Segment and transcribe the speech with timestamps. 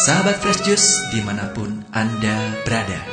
[0.00, 2.32] Sahabat Fresh Juice di mana pun Anda
[2.64, 3.04] berada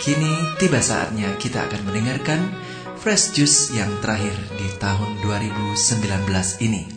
[0.00, 2.40] Kini tiba saatnya kita akan mendengarkan
[2.96, 5.76] Fresh Juice yang terakhir di tahun 2019
[6.64, 6.88] ini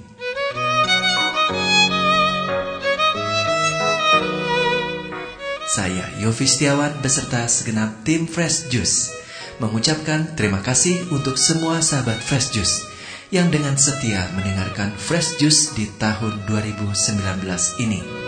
[5.67, 9.11] Saya Yofi Setiawan beserta segenap tim Fresh Juice
[9.59, 12.87] mengucapkan terima kasih untuk semua sahabat Fresh Juice
[13.35, 18.18] yang dengan setia mendengarkan Fresh Juice di tahun 2019 ini.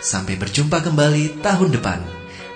[0.00, 2.00] Sampai berjumpa kembali tahun depan.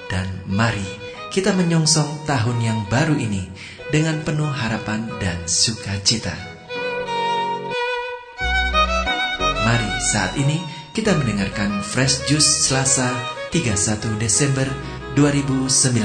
[0.09, 0.85] Dan mari
[1.29, 3.45] kita menyongsong tahun yang baru ini
[3.93, 6.33] dengan penuh harapan dan sukacita.
[9.65, 10.61] Mari saat ini
[10.97, 13.13] kita mendengarkan Fresh Juice Selasa
[13.53, 14.69] 31 Desember
[15.19, 16.01] 2019.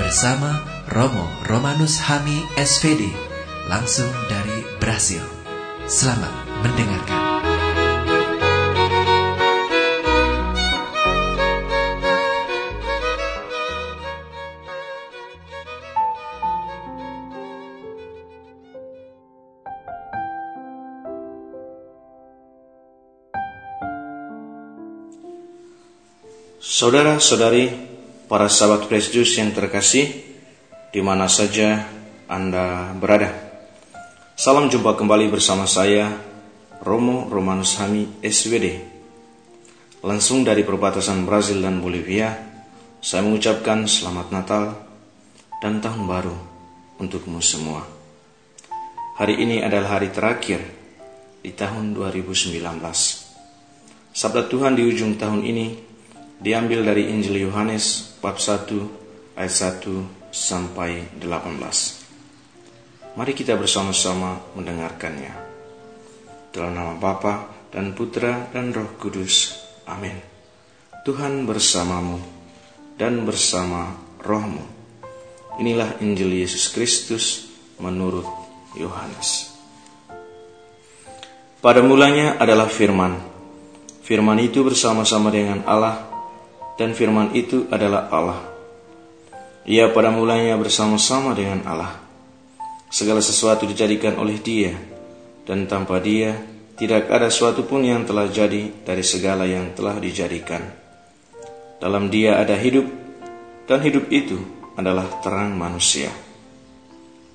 [0.00, 3.06] Bersama Romo Romanus Hami SVD
[3.70, 5.22] langsung dari Brasil.
[5.86, 6.32] Selamat
[6.66, 7.19] mendengarkan.
[26.60, 27.72] Saudara-saudari,
[28.28, 30.12] para sahabat Fresh Juice yang terkasih,
[30.92, 31.88] di mana saja
[32.28, 33.32] Anda berada.
[34.36, 36.12] Salam jumpa kembali bersama saya,
[36.84, 38.76] Romo Romanus Hami SWD.
[40.04, 42.28] Langsung dari perbatasan Brazil dan Bolivia,
[43.00, 44.64] saya mengucapkan selamat Natal
[45.64, 46.36] dan Tahun Baru
[47.00, 47.88] untukmu semua.
[49.16, 50.60] Hari ini adalah hari terakhir
[51.40, 52.60] di tahun 2019.
[54.12, 55.89] Sabda Tuhan di ujung tahun ini
[56.40, 63.20] diambil dari Injil Yohanes bab 1 ayat 1 sampai 18.
[63.20, 65.52] Mari kita bersama-sama mendengarkannya.
[66.50, 69.52] Dalam nama Bapa dan Putra dan Roh Kudus.
[69.84, 70.16] Amin.
[71.04, 72.16] Tuhan bersamamu
[72.96, 73.92] dan bersama
[74.24, 74.64] rohmu.
[75.60, 78.24] Inilah Injil Yesus Kristus menurut
[78.80, 79.52] Yohanes.
[81.60, 83.20] Pada mulanya adalah firman.
[84.00, 86.09] Firman itu bersama-sama dengan Allah
[86.80, 88.40] dan firman itu adalah Allah.
[89.68, 92.00] Ia pada mulanya bersama-sama dengan Allah.
[92.88, 94.72] Segala sesuatu dijadikan oleh Dia,
[95.44, 96.40] dan tanpa Dia
[96.80, 100.64] tidak ada sesuatu pun yang telah jadi dari segala yang telah dijadikan.
[101.76, 102.88] Dalam Dia ada hidup,
[103.68, 104.40] dan hidup itu
[104.72, 106.08] adalah terang manusia.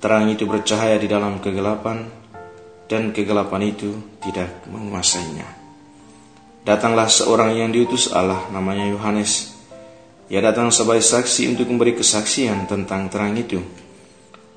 [0.02, 2.10] Terang itu bercahaya di dalam kegelapan,
[2.90, 5.55] dan kegelapan itu tidak menguasainya.
[6.66, 9.54] Datanglah seorang yang diutus Allah, namanya Yohanes.
[10.26, 13.62] Ia datang sebagai saksi untuk memberi kesaksian tentang terang itu,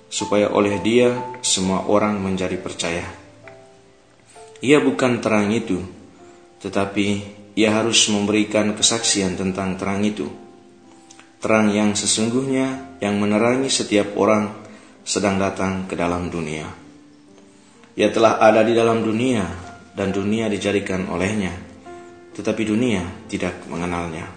[0.09, 1.13] supaya oleh dia
[1.45, 3.05] semua orang menjadi percaya.
[4.65, 5.85] Ia bukan terang itu,
[6.65, 7.07] tetapi
[7.53, 10.25] ia harus memberikan kesaksian tentang terang itu.
[11.37, 14.57] Terang yang sesungguhnya yang menerangi setiap orang
[15.05, 16.73] sedang datang ke dalam dunia.
[17.93, 19.45] Ia telah ada di dalam dunia
[19.93, 21.68] dan dunia dijadikan olehnya
[22.35, 24.29] tetapi dunia tidak mengenalnya.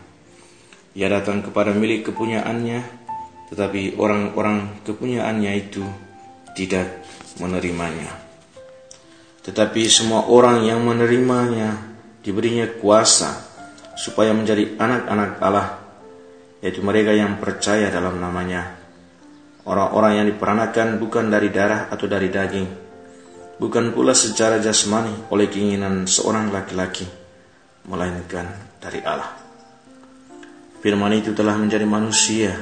[0.93, 2.81] Ia datang kepada milik kepunyaannya,
[3.53, 5.85] tetapi orang-orang kepunyaannya itu
[6.53, 7.05] tidak
[7.41, 8.13] menerimanya.
[9.43, 13.43] Tetapi semua orang yang menerimanya diberinya kuasa
[13.97, 15.69] supaya menjadi anak-anak Allah,
[16.63, 18.79] yaitu mereka yang percaya dalam namanya.
[19.63, 22.67] Orang-orang yang diperanakan bukan dari darah atau dari daging,
[23.63, 27.07] bukan pula secara jasmani oleh keinginan seorang laki-laki,
[27.87, 28.47] melainkan
[28.79, 29.33] dari Allah.
[30.83, 32.59] Firman itu telah menjadi manusia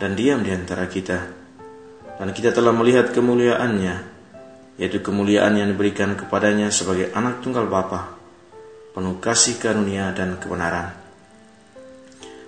[0.00, 1.40] dan diam di antara kita.
[2.16, 3.96] Dan kita telah melihat kemuliaannya,
[4.80, 8.14] yaitu kemuliaan yang diberikan kepadanya sebagai anak tunggal Bapa,
[8.94, 10.94] penuh kasih karunia dan kebenaran.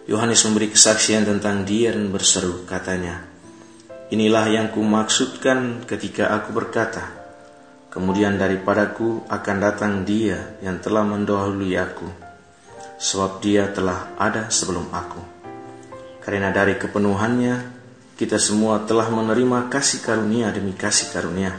[0.05, 3.25] Yohanes memberi kesaksian tentang dia dan berseru, katanya,
[4.13, 7.24] Inilah yang kumaksudkan ketika aku berkata,
[7.95, 12.11] Kemudian daripadaku akan datang dia yang telah mendahului aku,
[12.99, 15.23] sebab dia telah ada sebelum aku.
[16.19, 17.55] Karena dari kepenuhannya,
[18.19, 21.55] kita semua telah menerima kasih karunia demi kasih karunia.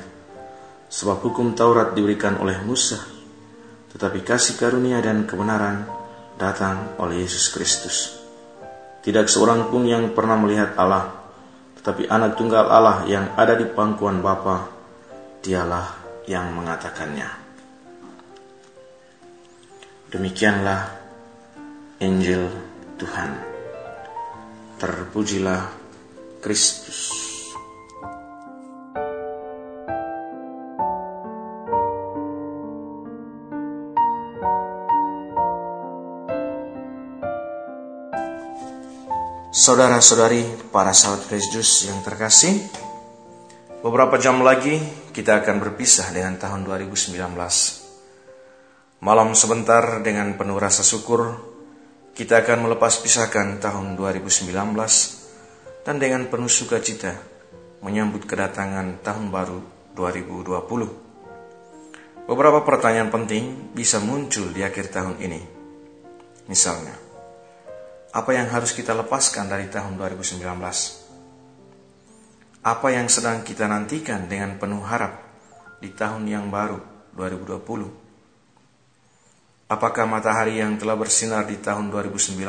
[0.92, 3.00] Sebab hukum Taurat diberikan oleh Musa,
[3.96, 5.88] tetapi kasih karunia dan kebenaran
[6.36, 8.12] datang oleh Yesus Kristus.
[9.00, 11.16] Tidak seorang pun yang pernah melihat Allah,
[11.80, 14.68] tetapi anak tunggal Allah yang ada di pangkuan Bapa,
[15.40, 17.30] dialah yang mengatakannya.
[20.10, 20.95] Demikianlah
[22.01, 22.50] Injil
[22.98, 23.31] Tuhan.
[24.77, 25.72] Terpujilah
[26.42, 27.25] Kristus.
[39.56, 42.85] Saudara-saudari para sahabat Kristus yang terkasih,
[43.86, 44.82] beberapa jam lagi
[45.14, 47.22] kita akan berpisah dengan tahun 2019.
[49.06, 51.38] Malam sebentar dengan penuh rasa syukur,
[52.18, 54.50] kita akan melepas pisahkan tahun 2019
[55.86, 57.14] dan dengan penuh sukacita
[57.86, 59.62] menyambut kedatangan tahun baru
[59.94, 62.26] 2020.
[62.26, 65.46] Beberapa pertanyaan penting bisa muncul di akhir tahun ini.
[66.50, 66.98] Misalnya,
[68.18, 71.05] apa yang harus kita lepaskan dari tahun 2019?
[72.66, 75.22] Apa yang sedang kita nantikan dengan penuh harap
[75.78, 76.82] di tahun yang baru
[77.14, 79.70] 2020?
[79.70, 82.42] Apakah matahari yang telah bersinar di tahun 2019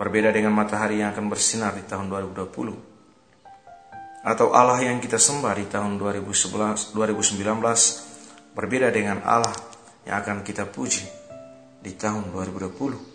[0.00, 4.24] berbeda dengan matahari yang akan bersinar di tahun 2020?
[4.24, 9.52] Atau Allah yang kita sembah di tahun 2011, 2019 berbeda dengan Allah
[10.08, 11.04] yang akan kita puji
[11.84, 13.12] di tahun 2020?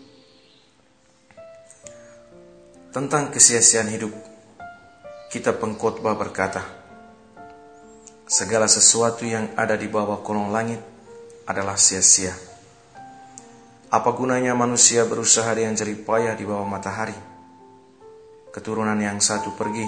[2.88, 4.12] tentang kesia-siaan hidup,
[5.28, 6.64] kita pengkhotbah berkata,
[8.24, 10.80] segala sesuatu yang ada di bawah kolong langit
[11.44, 12.32] adalah sia-sia.
[13.92, 17.12] Apa gunanya manusia berusaha dengan jerih payah di bawah matahari?
[18.48, 19.84] Keturunan yang satu pergi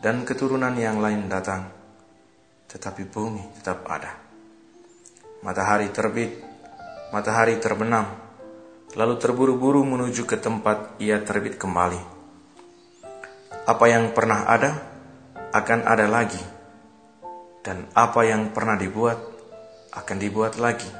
[0.00, 1.68] dan keturunan yang lain datang,
[2.64, 4.16] tetapi bumi tetap ada.
[5.44, 6.40] Matahari terbit,
[7.12, 8.08] matahari terbenam,
[8.96, 12.13] lalu terburu-buru menuju ke tempat ia terbit kembali
[13.64, 14.76] apa yang pernah ada
[15.56, 16.40] akan ada lagi,
[17.64, 19.16] dan apa yang pernah dibuat
[19.96, 20.90] akan dibuat lagi.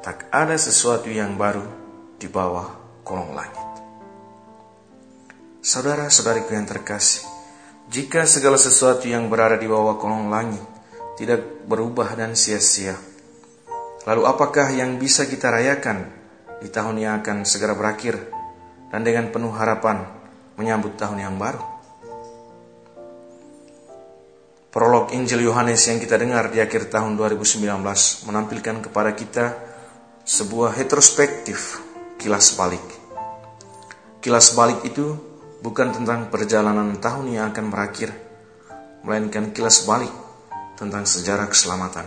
[0.00, 1.66] Tak ada sesuatu yang baru
[2.16, 3.68] di bawah kolong langit.
[5.60, 7.26] Saudara-saudariku yang terkasih,
[7.92, 10.64] jika segala sesuatu yang berada di bawah kolong langit
[11.20, 12.96] tidak berubah dan sia-sia,
[14.08, 16.08] lalu apakah yang bisa kita rayakan
[16.64, 18.16] di tahun yang akan segera berakhir
[18.88, 20.17] dan dengan penuh harapan
[20.58, 21.62] menyambut tahun yang baru.
[24.68, 27.64] Prolog Injil Yohanes yang kita dengar di akhir tahun 2019
[28.28, 29.56] menampilkan kepada kita
[30.28, 31.80] sebuah retrospektif
[32.20, 32.84] kilas balik.
[34.20, 35.16] Kilas balik itu
[35.64, 38.12] bukan tentang perjalanan tahun yang akan berakhir,
[39.06, 40.12] melainkan kilas balik
[40.76, 42.04] tentang sejarah keselamatan.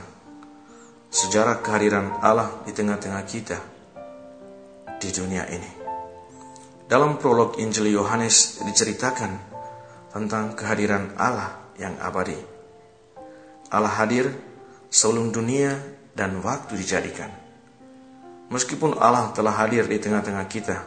[1.12, 3.58] Sejarah kehadiran Allah di tengah-tengah kita
[5.02, 5.81] di dunia ini.
[6.92, 9.32] Dalam prolog Injil Yohanes diceritakan
[10.12, 12.36] tentang kehadiran Allah yang abadi.
[13.72, 14.28] Allah hadir
[14.92, 15.72] sebelum dunia
[16.12, 17.32] dan waktu dijadikan.
[18.52, 20.84] Meskipun Allah telah hadir di tengah-tengah kita,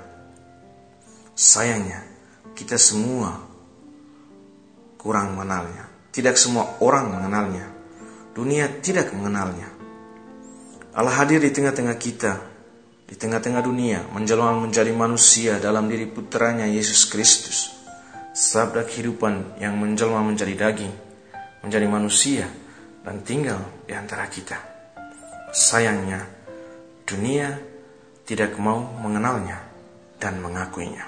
[1.32, 2.04] sayangnya
[2.52, 3.40] kita semua
[5.00, 5.88] kurang mengenalnya.
[6.12, 7.64] Tidak semua orang mengenalnya.
[8.36, 9.72] Dunia tidak mengenalnya.
[10.92, 12.53] Allah hadir di tengah-tengah kita
[13.04, 17.72] di tengah-tengah dunia menjelma menjadi manusia dalam diri putranya Yesus Kristus.
[18.34, 20.94] Sabda kehidupan yang menjelma menjadi daging,
[21.62, 22.46] menjadi manusia
[23.06, 24.58] dan tinggal di antara kita.
[25.54, 26.26] Sayangnya,
[27.06, 27.54] dunia
[28.26, 29.62] tidak mau mengenalnya
[30.18, 31.06] dan mengakuinya.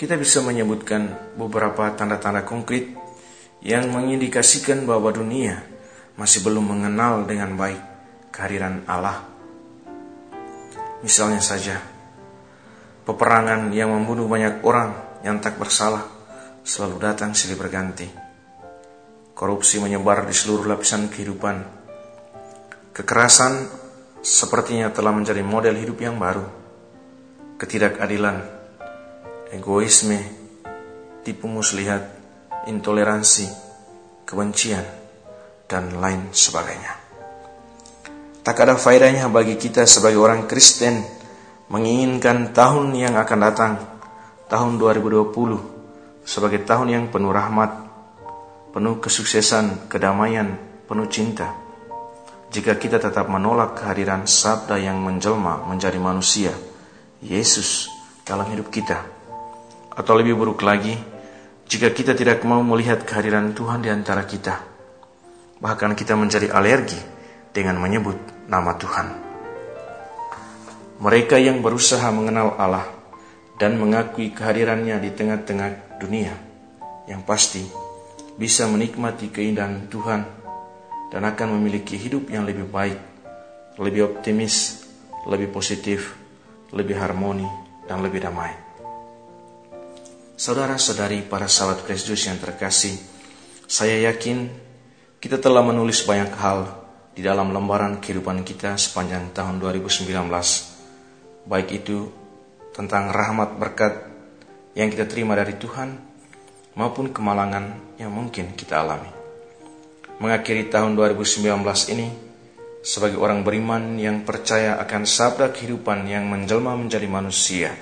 [0.00, 2.88] Kita bisa menyebutkan beberapa tanda-tanda konkret
[3.60, 5.60] yang mengindikasikan bahwa dunia
[6.16, 7.82] masih belum mengenal dengan baik
[8.32, 9.29] kehadiran Allah
[11.00, 11.80] Misalnya saja,
[13.08, 16.04] peperangan yang membunuh banyak orang yang tak bersalah
[16.60, 18.08] selalu datang silih berganti.
[19.32, 21.56] Korupsi menyebar di seluruh lapisan kehidupan.
[22.92, 23.64] Kekerasan
[24.20, 26.44] sepertinya telah menjadi model hidup yang baru.
[27.56, 28.36] Ketidakadilan,
[29.56, 30.20] egoisme,
[31.24, 32.04] tipu muslihat,
[32.68, 33.48] intoleransi,
[34.28, 34.84] kebencian,
[35.64, 37.09] dan lain sebagainya.
[38.40, 41.04] Tak ada faedahnya bagi kita sebagai orang Kristen
[41.68, 43.72] menginginkan tahun yang akan datang,
[44.48, 47.68] tahun 2020, sebagai tahun yang penuh rahmat,
[48.72, 50.56] penuh kesuksesan, kedamaian,
[50.88, 51.52] penuh cinta.
[52.48, 56.56] Jika kita tetap menolak kehadiran sabda yang menjelma menjadi manusia,
[57.20, 57.92] Yesus
[58.24, 59.04] dalam hidup kita.
[59.92, 60.96] Atau lebih buruk lagi,
[61.68, 64.64] jika kita tidak mau melihat kehadiran Tuhan di antara kita,
[65.60, 66.98] bahkan kita menjadi alergi
[67.50, 69.06] dengan menyebut nama Tuhan.
[71.00, 72.84] Mereka yang berusaha mengenal Allah
[73.56, 76.34] dan mengakui kehadirannya di tengah-tengah dunia,
[77.06, 77.62] yang pasti
[78.34, 80.22] bisa menikmati keindahan Tuhan
[81.14, 82.98] dan akan memiliki hidup yang lebih baik,
[83.78, 84.84] lebih optimis,
[85.24, 86.18] lebih positif,
[86.74, 87.46] lebih harmoni,
[87.86, 88.52] dan lebih damai.
[90.40, 92.96] Saudara-saudari para sahabat Kristus yang terkasih,
[93.68, 94.48] saya yakin
[95.20, 96.79] kita telah menulis banyak hal
[97.10, 100.06] di dalam lembaran kehidupan kita sepanjang tahun 2019,
[101.50, 102.06] baik itu
[102.70, 104.06] tentang rahmat berkat
[104.78, 105.98] yang kita terima dari Tuhan
[106.78, 109.10] maupun kemalangan yang mungkin kita alami.
[110.22, 111.50] Mengakhiri tahun 2019
[111.96, 112.08] ini,
[112.80, 117.74] sebagai orang beriman yang percaya akan sabda kehidupan yang menjelma menjadi manusia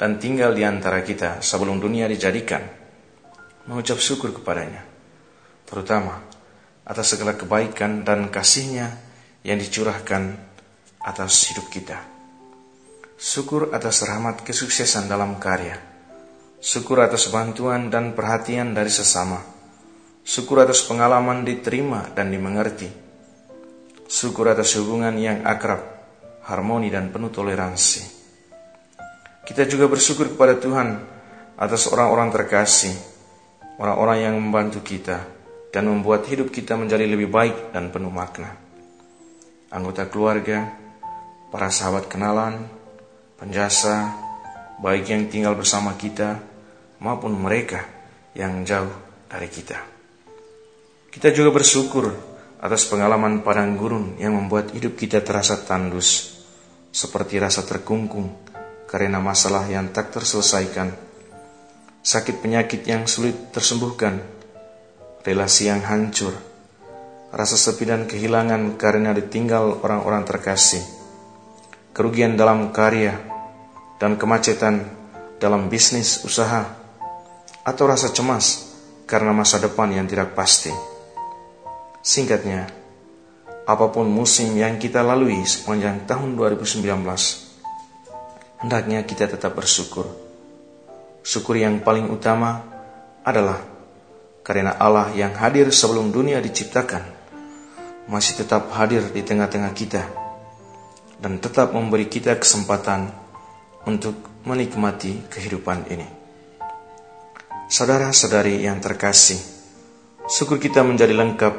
[0.00, 2.64] dan tinggal di antara kita sebelum dunia dijadikan,
[3.68, 4.86] mengucap syukur kepadanya,
[5.68, 6.29] terutama
[6.84, 8.96] atas segala kebaikan dan kasihnya
[9.44, 10.36] yang dicurahkan
[11.00, 11.98] atas hidup kita.
[13.20, 15.76] Syukur atas rahmat kesuksesan dalam karya.
[16.60, 19.40] Syukur atas bantuan dan perhatian dari sesama.
[20.24, 22.88] Syukur atas pengalaman diterima dan dimengerti.
[24.04, 25.80] Syukur atas hubungan yang akrab,
[26.48, 28.20] harmoni dan penuh toleransi.
[29.44, 31.00] Kita juga bersyukur kepada Tuhan
[31.56, 32.92] atas orang-orang terkasih,
[33.80, 35.39] orang-orang yang membantu kita
[35.70, 38.58] dan membuat hidup kita menjadi lebih baik dan penuh makna.
[39.70, 40.66] Anggota keluarga,
[41.50, 42.66] para sahabat kenalan,
[43.38, 44.10] penjasa,
[44.82, 46.42] baik yang tinggal bersama kita
[46.98, 47.86] maupun mereka
[48.34, 48.90] yang jauh
[49.30, 49.78] dari kita.
[51.10, 52.10] Kita juga bersyukur
[52.60, 56.38] atas pengalaman padang gurun yang membuat hidup kita terasa tandus,
[56.90, 58.30] seperti rasa terkungkung
[58.90, 60.90] karena masalah yang tak terselesaikan,
[62.02, 64.39] sakit penyakit yang sulit tersembuhkan,
[65.20, 66.32] relasi yang hancur,
[67.30, 70.80] rasa sepi dan kehilangan karena ditinggal orang-orang terkasih,
[71.92, 73.20] kerugian dalam karya,
[74.00, 74.88] dan kemacetan
[75.36, 76.64] dalam bisnis usaha,
[77.60, 78.72] atau rasa cemas
[79.04, 80.72] karena masa depan yang tidak pasti.
[82.00, 82.64] Singkatnya,
[83.68, 86.80] apa pun musim yang kita lalui sepanjang tahun 2019,
[88.64, 90.08] hendaknya kita tetap bersyukur.
[91.20, 92.64] Syukur yang paling utama
[93.20, 93.60] adalah
[94.40, 97.04] karena Allah yang hadir sebelum dunia diciptakan
[98.10, 100.02] masih tetap hadir di tengah-tengah kita
[101.20, 103.12] dan tetap memberi kita kesempatan
[103.84, 104.16] untuk
[104.48, 106.08] menikmati kehidupan ini.
[107.70, 109.38] Saudara-saudari yang terkasih,
[110.26, 111.54] syukur kita menjadi lengkap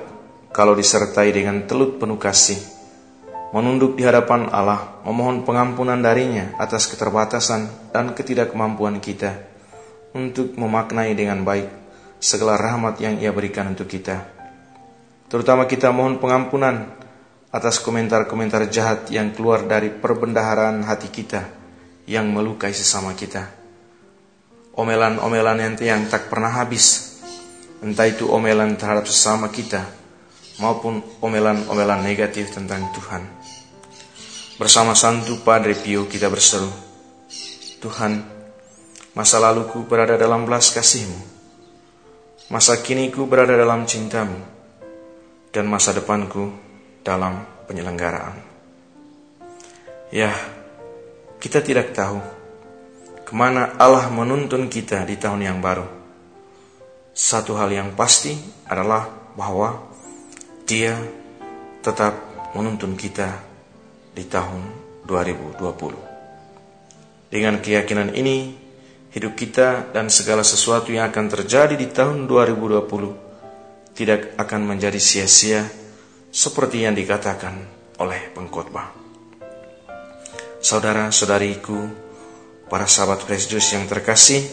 [0.52, 2.60] kalau disertai dengan telut penuh kasih,
[3.56, 9.40] menunduk di hadapan Allah, memohon pengampunan darinya atas keterbatasan dan ketidakmampuan kita
[10.12, 11.81] untuk memaknai dengan baik
[12.22, 14.22] segala rahmat yang ia berikan untuk kita.
[15.26, 16.86] Terutama kita mohon pengampunan
[17.50, 21.50] atas komentar-komentar jahat yang keluar dari perbendaharaan hati kita
[22.06, 23.50] yang melukai sesama kita.
[24.78, 27.20] Omelan-omelan yang, yang tak pernah habis,
[27.84, 29.84] entah itu omelan terhadap sesama kita
[30.62, 33.24] maupun omelan-omelan negatif tentang Tuhan.
[34.62, 36.70] Bersama Santu Padre Pio kita berseru,
[37.82, 38.22] Tuhan,
[39.18, 41.41] masa laluku berada dalam belas kasihmu,
[42.52, 44.36] masa kiniku berada dalam cintamu,
[45.56, 46.52] dan masa depanku
[47.00, 48.36] dalam penyelenggaraan.
[50.12, 50.36] Ya,
[51.40, 52.20] kita tidak tahu
[53.24, 55.88] ke mana Allah menuntun kita di tahun yang baru.
[57.16, 58.36] Satu hal yang pasti
[58.68, 59.08] adalah
[59.40, 59.88] bahwa
[60.68, 61.00] Dia
[61.80, 62.20] tetap
[62.52, 63.32] menuntun kita
[64.12, 64.60] di tahun
[65.08, 67.32] 2020.
[67.32, 68.61] Dengan keyakinan ini,
[69.12, 75.68] hidup kita dan segala sesuatu yang akan terjadi di tahun 2020 tidak akan menjadi sia-sia
[76.32, 77.60] seperti yang dikatakan
[78.00, 79.02] oleh pengkhotbah
[80.62, 81.90] saudara-saudariku,
[82.70, 84.46] para sahabat Juice yang terkasih,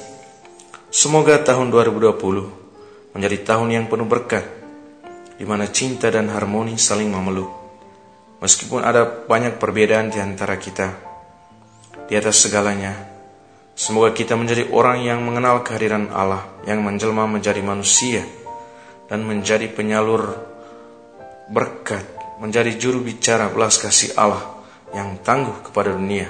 [0.89, 4.49] semoga tahun 2020 menjadi tahun yang penuh berkat,
[5.37, 7.53] di mana cinta dan harmoni saling memeluk.
[8.41, 10.97] Meskipun ada banyak perbedaan di antara kita,
[12.09, 13.18] di atas segalanya,
[13.79, 18.27] semoga kita menjadi orang yang mengenal kehadiran Allah, yang menjelma menjadi manusia,
[19.07, 20.35] dan menjadi penyalur
[21.47, 22.03] berkat,
[22.43, 24.59] menjadi juru bicara belas kasih Allah
[24.91, 26.27] yang tangguh kepada dunia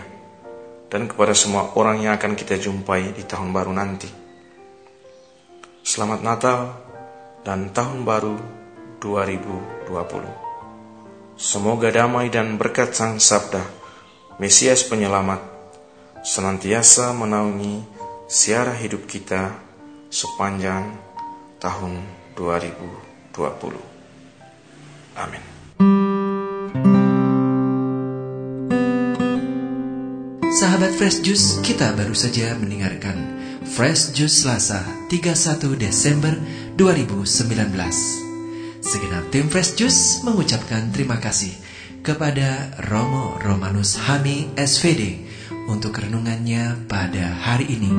[0.93, 4.09] dan kepada semua orang yang akan kita jumpai di tahun baru nanti.
[5.81, 6.61] Selamat Natal
[7.49, 8.37] dan Tahun Baru
[9.01, 9.89] 2020.
[11.39, 13.63] Semoga damai dan berkat Sang Sabda,
[14.43, 15.58] Mesias Penyelamat,
[16.29, 17.81] senantiasa menaungi
[18.29, 19.57] siara hidup kita
[20.13, 20.93] sepanjang
[21.57, 22.05] tahun
[22.37, 23.33] 2020.
[25.17, 25.41] Amin.
[30.53, 33.17] Sahabat Fresh Juice, kita baru saja mendengarkan
[33.65, 36.37] Fresh Juice Selasa 31 Desember
[36.77, 38.85] 2019.
[38.85, 41.57] Segenap tim Fresh Juice mengucapkan terima kasih
[42.05, 45.28] kepada Romo Romanus Hami SVD
[45.69, 47.93] untuk renungannya pada hari ini.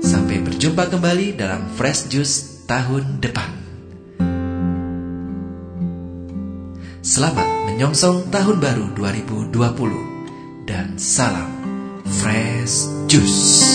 [0.00, 3.50] Sampai berjumpa kembali dalam Fresh Juice tahun depan.
[7.06, 11.50] Selamat menyongsong tahun baru 2020 dan salam
[12.06, 13.65] Fresh Juice.